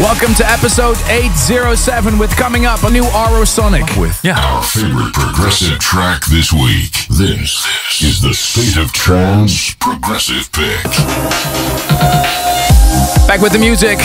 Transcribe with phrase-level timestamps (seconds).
[0.00, 4.38] Welcome to episode 807 with coming up a new Aurosonic with Yeah.
[4.40, 6.92] Our favorite progressive track this week.
[7.10, 7.66] This
[8.00, 10.82] is the State of Trance Progressive Pick.
[13.28, 13.98] back with the music.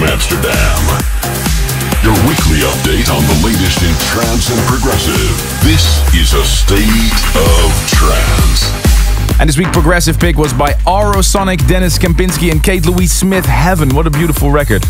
[0.00, 0.80] From Amsterdam.
[2.02, 5.30] Your weekly update on the latest in trance and progressive.
[5.62, 9.38] This is a state of trance.
[9.38, 13.44] And this week, progressive pick was by Aurosonic, Dennis Kempinski, and Kate Louise Smith.
[13.44, 14.84] Heaven, what a beautiful record.